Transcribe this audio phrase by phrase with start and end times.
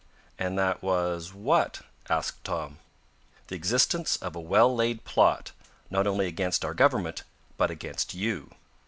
[0.39, 2.79] "And that was what?" asked Tom.
[3.49, 5.51] "The existence of a well laid plot,
[5.91, 7.21] not only against our government,
[7.55, 8.49] but against you!"